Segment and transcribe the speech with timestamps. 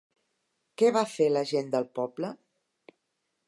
[0.81, 2.33] Què va fer la gent del poble?